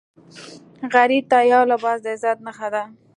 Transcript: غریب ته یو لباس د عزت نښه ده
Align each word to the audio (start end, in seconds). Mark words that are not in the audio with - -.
غریب 0.93 1.23
ته 1.31 1.37
یو 1.53 1.61
لباس 1.71 1.97
د 2.03 2.07
عزت 2.13 2.37
نښه 2.45 2.67
ده 2.73 2.83